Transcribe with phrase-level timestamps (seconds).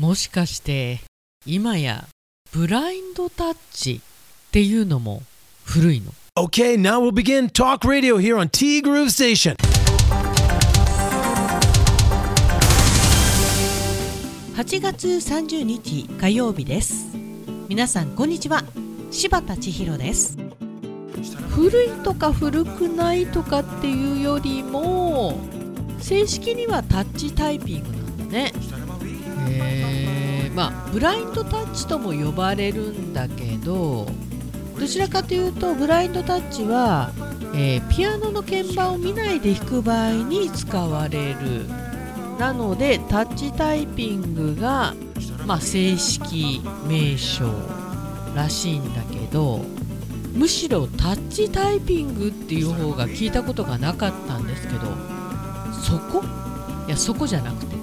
[0.00, 0.98] もしかして
[1.46, 2.08] 今や
[2.50, 4.00] ブラインドタッチ
[4.48, 5.22] っていうのも
[5.64, 9.54] 古いの？Okay, now we'll begin Talk Radio here on T Groove Station.
[14.56, 17.16] 8月30日火曜日です。
[17.68, 18.64] 皆さんこんにちは。
[19.12, 20.36] 柴田千尋です。
[21.50, 25.38] 古いとか古くないとかっていうよりも
[26.00, 28.52] 正式にはタッチタイピングなんだね
[29.48, 34.06] えまあブラインドタッチとも呼ばれるんだけど
[34.78, 37.12] どちらかというとブラインドタッチは、
[37.54, 41.68] えーピアノの鍵盤を見ないで弾く場合に使われる。
[42.38, 44.92] なのでタッチタイピングが、
[45.46, 47.48] まあ、正式名称
[48.34, 49.60] らしいんだけど
[50.32, 54.80] むしろタッチタイピングっていう方が聞いたことがなかったんですけど
[55.72, 56.24] そこ？
[56.88, 57.76] いやそこじゃなくて、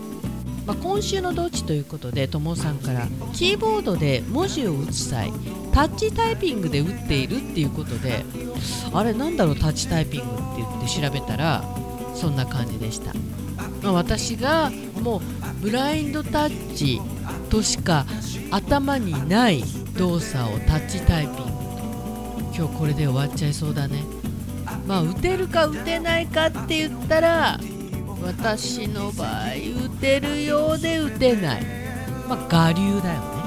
[0.66, 5.32] まあ、今週のどっちということでともさんからキーボードで文字を打つ際
[5.74, 8.24] タッチタイピングで打っているっていうことで
[8.94, 11.64] あれなんだろうタッチタイピングって言って調べたら
[12.16, 13.14] そんな感じでした。
[13.82, 15.22] まあ私がもう
[15.62, 17.02] ブラインドタッチ
[17.50, 18.06] としか
[18.52, 19.64] 頭にない
[19.98, 21.42] 動作をタッチタイピング
[22.56, 24.04] 今日これで終わっちゃいそうだね
[24.88, 27.60] まあ打てるか打てないかって言ったら
[28.24, 29.48] 私の場合
[29.86, 31.66] 打てるようで打てない。
[32.28, 33.42] まあ我流だよね。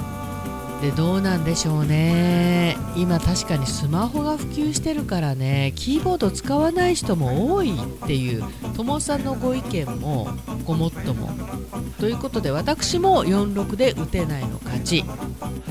[0.82, 2.76] でどうなんでしょうね。
[2.96, 5.72] 今確かにスマホが普及してるからね。
[5.76, 8.44] キーボード使わない人も多いっていう
[8.76, 10.28] 友さんのご意見も
[10.64, 11.30] ごもっとも。
[12.00, 15.04] ということで私も46で打てないの勝ち。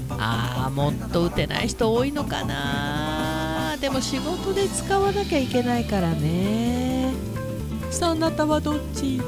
[0.10, 6.93] あーもっと打てない人多いのかなでも仕事で使わなきゃいけないからね
[7.94, 9.22] さああなたはどっち？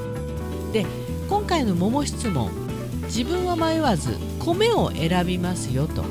[0.74, 0.88] で
[1.30, 2.50] 今回の桃質問。
[3.04, 6.04] 自分は迷わず米を選びますよと。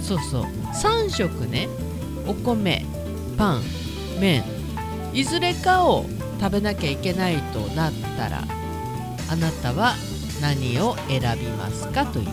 [0.00, 0.44] そうそう。
[0.82, 1.68] 3食ね。
[2.26, 2.86] お米
[3.36, 3.62] パン
[4.18, 4.42] 麺。
[5.12, 6.06] いずれかを
[6.40, 8.44] 食べなきゃいけないとなったら
[9.28, 9.94] あなたは
[10.40, 12.32] 何を選びますかというね。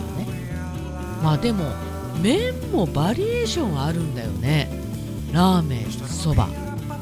[1.22, 1.74] まあでも
[2.22, 4.70] 麺もバリエーションあるんだよね。
[5.30, 6.48] ラーメンそば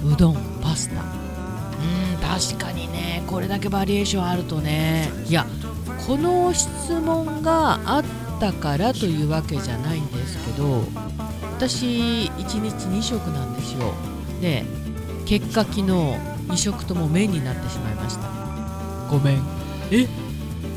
[0.05, 0.97] うどんパスタ。
[1.01, 2.16] うん。
[2.27, 5.47] 確かにねこれだけバリエーションあるとねいや
[6.07, 6.69] この質
[7.01, 8.05] 問があっ
[8.41, 10.83] たからというわけじゃないんですけど
[11.57, 13.95] 私1日2食なんですよ。
[14.41, 14.65] で
[15.25, 18.29] 結果昨日2食とも麺になってしまいました。
[19.11, 19.43] ごめん。
[19.91, 20.07] え？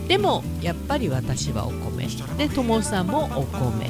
[0.07, 2.07] でもやっぱり私はお米。
[2.37, 3.89] でともさんもお米。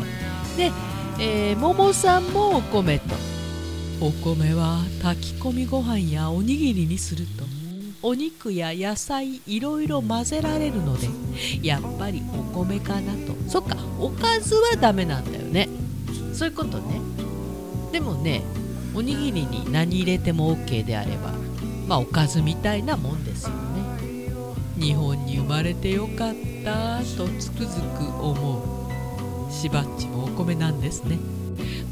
[0.57, 0.71] で、
[1.19, 3.15] えー、ももさんもお米と
[4.01, 7.43] お米は炊き込みご飯やおにぎりにすると
[8.01, 11.09] お肉や野菜いろいろ混ぜられるので
[11.61, 13.35] やっぱりお米かなと。
[13.49, 15.67] そっかおかずはダメなんだよね。
[16.33, 17.01] そういうことね。
[17.91, 18.41] でもね
[18.95, 21.33] おにぎりに何入れても OK であれば
[21.85, 23.59] まあおかずみたいなもんですよね。
[24.77, 29.51] 日本に生まれてよかったとつくづく思う。
[29.51, 31.19] しばっちもお米なんですね。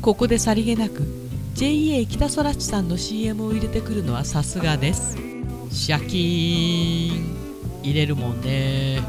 [0.01, 1.26] ここでさりげなく
[1.57, 5.17] JA 北空地さんの CM を入れてくるのはさすがです。
[5.71, 7.81] シャキーン。
[7.81, 9.01] 入れるもんね。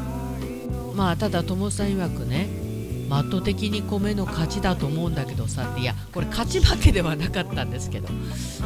[0.95, 2.49] まあただ友さん曰くね
[3.07, 8.07] マット的に米の勝ちだと思うんだけどさっていやこれ勝ち負けではなかったんですけど。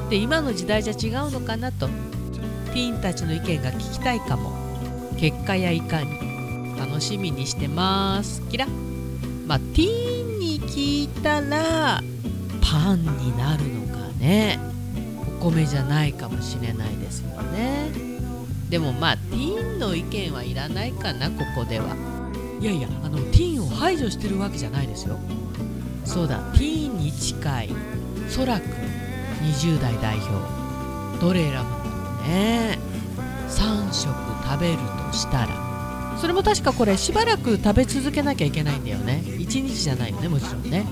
[0.09, 1.89] で今の時代じゃ違うのかなと。
[2.67, 4.53] ティーンたちの意見が聞きたいかも。
[5.17, 6.79] 結果やいかに。
[6.79, 8.41] 楽しみにしてます。
[8.50, 8.65] キラ。
[9.45, 12.01] まあティーンに聞いたら
[12.73, 14.59] パンになるのかね。
[15.39, 17.91] お米じゃないかもしれないですよね。
[18.67, 21.95] でもまあティーンの意見はいらないかなここでは。
[22.59, 25.19] いやいやあのティーンを排除してるわけじゃないですよ。
[26.03, 26.39] そうだ。
[26.53, 27.69] ティーンに近い
[28.28, 28.69] そらくん
[29.44, 32.79] 20代代表どれ選ぶのね。
[33.50, 34.07] 3食
[34.50, 34.79] 食べる
[35.12, 36.17] としたら。
[36.19, 39.22] それも確かこれしばらく食べ続けなきゃいけないんだよね。
[39.25, 40.88] 1日じゃないよねもちろんね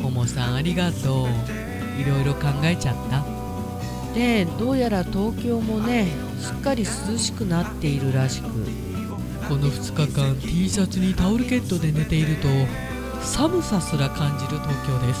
[0.00, 1.26] ももさんありがとう。
[2.00, 3.24] いろいろ考えちゃった。
[4.14, 6.08] でどうやら東京もね
[6.40, 8.48] すっかり涼しくなっているらしく。
[9.48, 12.48] この2日間 T シャツにタオルケットで寝ていると
[13.20, 15.20] 寒さすら感じる東京です。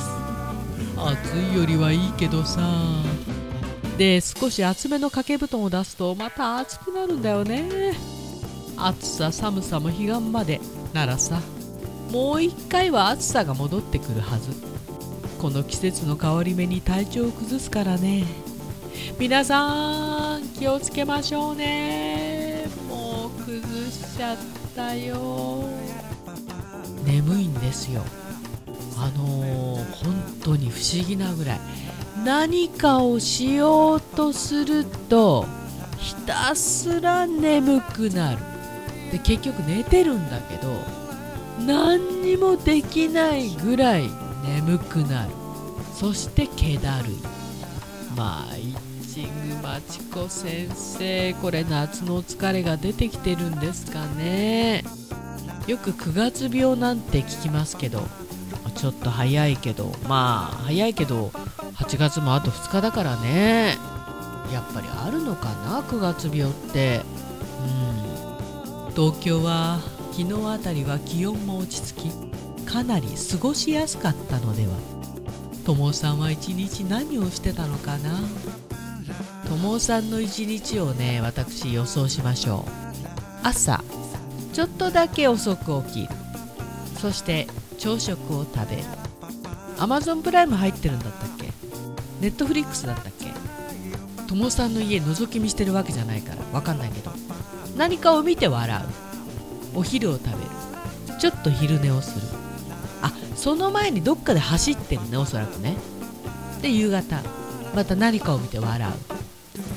[0.96, 2.60] 暑いよりはいいけどさ。
[3.98, 7.94] で少し厚めの掛け布団を出すとまた暑くなるんだよね。
[8.76, 10.60] 暑さ寒さも彼岸まで。
[10.92, 11.40] ならさ
[12.10, 14.52] もう一回は暑さが戻ってくるはず。
[15.40, 18.24] この季節の変わり目に体調を崩すからね。
[19.18, 22.66] 皆さん気をつけましょうね。
[22.88, 24.36] もう崩しちゃっ
[24.74, 25.64] たよ。
[27.04, 28.02] 眠いんですよ。
[28.98, 31.60] あのー、本当に不思議なぐらい。
[32.24, 35.46] 何かをしようとすると
[35.96, 38.38] ひたすら眠くなる。
[39.12, 40.99] で結局寝てるんだけど
[41.66, 44.10] 何にもできないぐらい
[44.44, 45.30] 眠くなる。
[45.94, 47.10] そして気だる。
[47.10, 47.16] い
[48.16, 49.28] まあ一グ
[49.62, 54.84] マチコ先生これ夏の疲れが出てきてるんですかね。
[55.66, 58.02] よく9月病なんて聞きますけど
[58.74, 61.28] ちょっと早いけどまあ早いけど
[61.74, 63.76] 8月もあと2日だからね。
[64.52, 67.02] やっぱりあるのかな9月病って。
[68.86, 68.94] うん。
[68.94, 69.78] 東京は
[70.12, 74.74] 昨日あたりは気温も落ち着きかなり過ごしやすかったのでは。
[75.64, 78.18] 友さんは一日何をしてたのかな？
[79.48, 82.70] 友さんの一日をね私予想しましょう。
[83.42, 83.82] 朝
[84.52, 86.08] ちょっとだけ遅く起きる。
[87.00, 87.46] そして
[87.78, 88.82] 朝食を食べる。
[89.78, 91.46] Amazon プライム入ってるんだったっけ？
[92.20, 93.30] ネットフリックスだったっけ？
[94.28, 97.10] 友さんの家覗き見してるわけじゃないから分かんないけど。
[97.76, 98.84] 何かを見て笑う。
[99.74, 100.38] お昼を食べる。
[101.18, 102.26] ちょっと昼寝をする。
[103.02, 105.76] あその前にどっかで走ってるねおそらくね。
[106.62, 107.22] で夕方
[107.74, 108.92] また何かを見て笑う。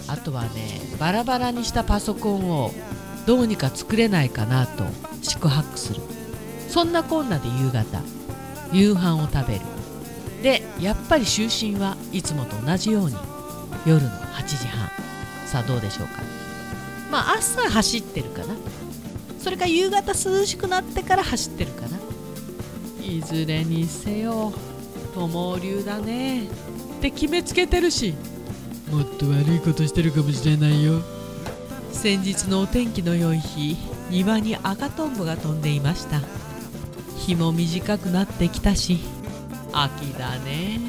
[0.07, 2.71] あとはねバラバラにしたパソコンを
[3.25, 4.83] どうにか作れないかなと
[5.21, 6.01] 宿泊する。
[6.69, 8.01] そんなこんなで夕方
[8.71, 9.61] 夕飯を食べる。
[10.41, 13.15] でやっぱり就寝はいつもと同じように
[13.85, 14.89] 夜の8時半。
[15.45, 16.21] さあどうでしょうか。
[17.11, 18.55] まあ朝走ってるかな。
[19.43, 21.97] それか夕方涼しくなってから走ってるかな。
[23.05, 24.53] いずれにせよ
[25.13, 26.45] 友流だね。
[26.45, 26.47] っ
[27.01, 28.13] て決めつけてるし。
[28.89, 31.01] もっと悪いことしてるかもしれないよ。
[31.91, 33.75] 先日のお天気の良い日
[34.09, 36.21] 庭に赤とんぼが飛んでいました。
[37.17, 38.99] 日も短くなってきたし。
[39.73, 40.79] 秋だね。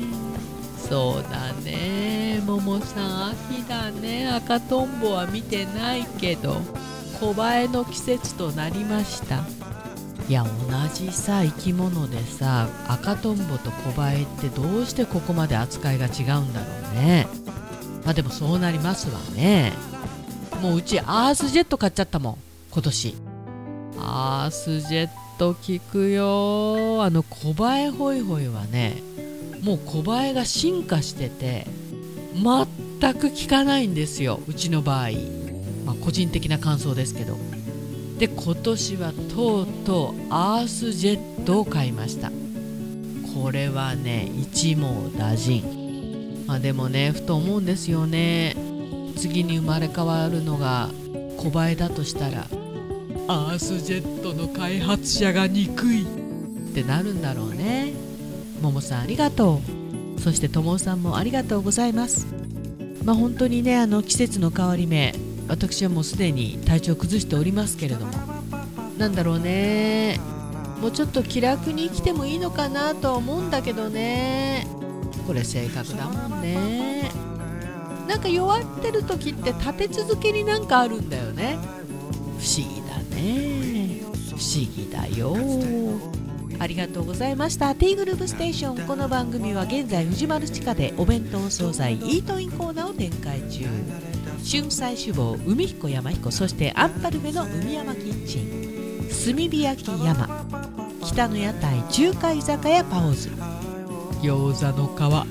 [0.88, 2.40] そうだね。
[2.46, 4.28] ももさん秋だね。
[4.28, 6.60] 赤とんぼは見てないけど
[7.24, 9.44] 小映えの季節となりました。
[10.28, 10.50] いや同
[10.94, 17.26] じさ生き物でさ赤とんぼと小映えってどうしてここまで扱いが違うんだろうね。
[18.04, 19.72] まあでもそうなりますわね。
[20.60, 22.38] もううちアースジェット買っちゃったもん
[22.70, 23.16] 今年。
[23.98, 25.60] アースジェット効
[25.90, 29.02] くよあの小映えホイホイはね
[29.62, 31.66] もう小映えが進化してて
[32.34, 35.08] 全く効かないんですようちの場合、
[35.84, 37.36] まあ、個人的な感想ですけど。
[38.18, 42.30] で今年はとうとうアースジェットを買いました。
[43.34, 46.44] これはね一網打尽。
[46.46, 48.54] まあでもねふと思うんですよね。
[49.16, 50.90] 次に生まれ変わるのが
[51.38, 52.46] 小映えだとしたら
[53.26, 56.02] アースジェットの開発者が憎い。
[56.02, 56.06] っ
[56.74, 57.92] てなるんだろうね。
[58.60, 59.60] ももさんありがと
[60.16, 60.20] う。
[60.20, 62.26] そしてともさんもありがとうございます。
[63.04, 65.14] まあ本当にねあの季節の変わり目
[65.48, 68.12] 私はもうすでに体調を崩しておりますけれども。
[68.98, 70.18] なんだろうね。
[70.80, 74.66] もうちょっと気楽に生きてもいいのかなとは思うんだけどね。
[75.26, 77.10] これ性格だもんね。
[78.06, 81.56] なんか弱ってる時って立て続けになんかあるんだよね。
[82.38, 84.02] 不思議だね。
[84.28, 85.34] 不思議だよ。
[86.58, 87.74] ありがとうございました。
[87.74, 88.86] ティーグループステーション。
[88.86, 93.66] この番組は現在藤丸地下でお弁当惣菜イートインコーナーを展開中。
[94.46, 99.08] 春菜志望海彦山彦そしてアンパルメの海山キッチン。
[99.08, 100.28] 炭火焼き山
[101.02, 103.30] 北の屋台中華居酒屋パオズ。
[104.20, 105.24] 餃子の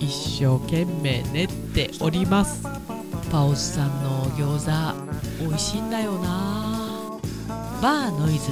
[0.00, 2.64] 皮一生懸命練っております。
[3.30, 7.16] パオズさんの餃子美味しいんだよな。
[7.80, 8.50] バーノイズ。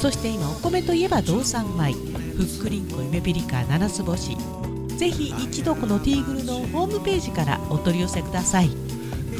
[0.00, 1.92] そして今お米といえば道産米。
[1.92, 4.38] ふっくりんこゆめぴりか七つ星。
[4.96, 8.70] ぜひ一度このティーグルのホームページからお取り寄せください。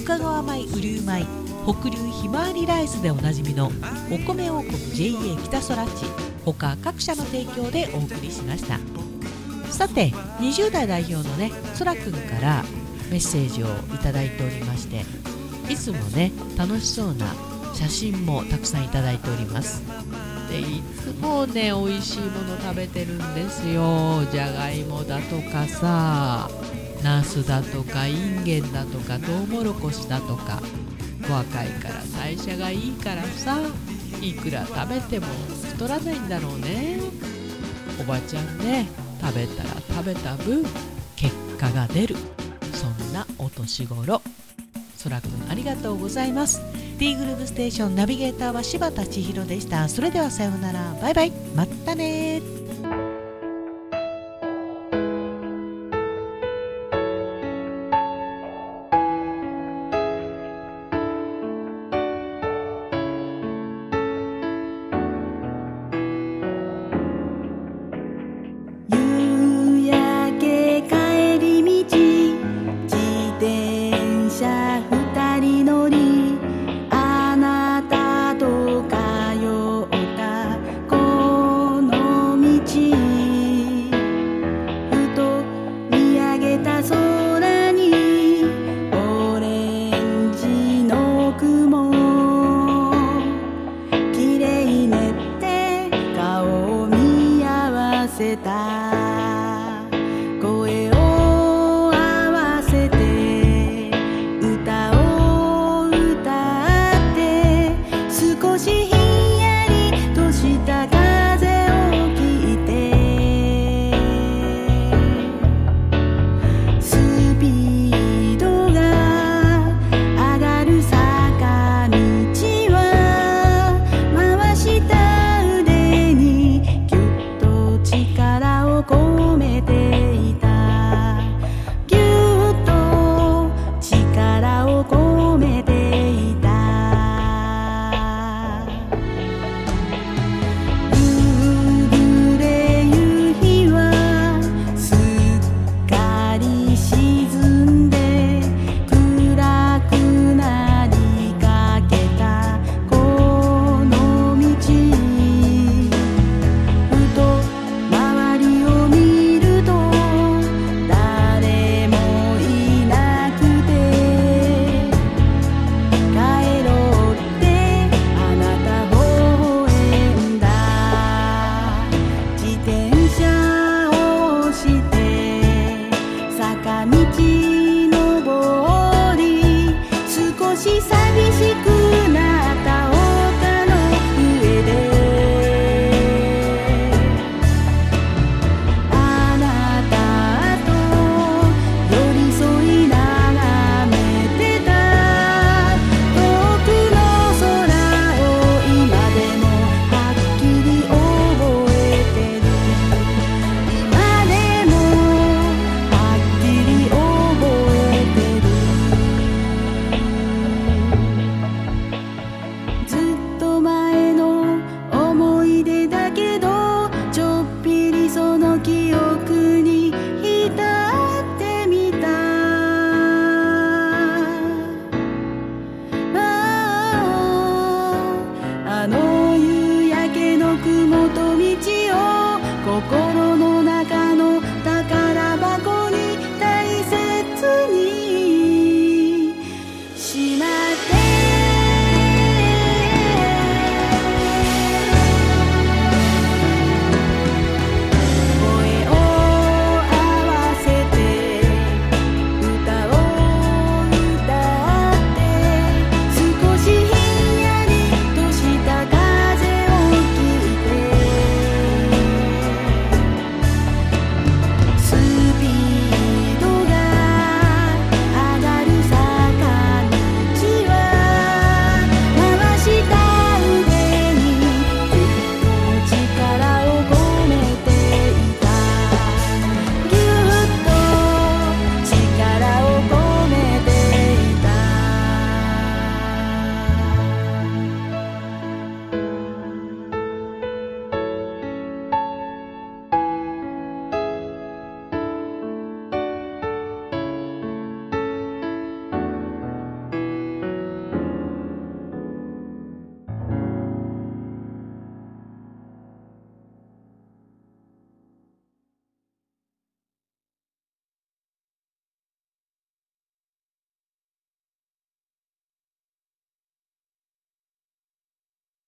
[0.04, 1.26] 深川米雨竜米
[1.64, 3.72] 北流ひまわりライスでおなじみの
[4.10, 6.04] お米王国 JA 北空地
[6.44, 8.78] 他各社の提供でお送りしました。
[9.72, 12.62] さて20代代表のねそらくんから
[13.10, 15.06] メッセージをいいておりまして
[15.72, 17.34] いつもね楽しそうな
[17.74, 19.82] 写真もたくさんいただいております。
[20.50, 24.22] でいつもね美味しいもの食べてるんですよ。
[24.30, 26.50] じゃがいもだとかさ。
[27.04, 30.62] ナスだとかインゲンだとかトウモロコシだとか
[31.30, 33.60] 若いから代謝がいいからさ
[34.22, 35.26] いくら食べても
[35.74, 37.00] 太らないんだろうね。
[38.00, 38.86] おばちゃんね
[39.20, 40.64] 食べたら食べた分
[41.14, 42.16] 結果が出る。
[42.72, 44.22] そんなお年頃。
[44.96, 46.62] そらくんありがとうございます。
[46.98, 49.90] T グループステーションナビゲーターは柴田千尋でした。
[49.90, 50.96] それではさようなら。
[51.02, 51.32] バイバイ。
[51.54, 52.40] またね